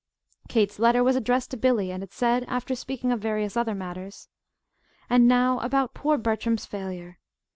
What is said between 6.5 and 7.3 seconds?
failure."